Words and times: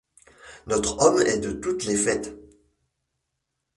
Notre 0.65 0.97
homme 0.99 1.21
est 1.21 1.37
de 1.37 1.51
toutes 1.51 1.83
les 1.85 1.95
fêtes. 1.95 2.35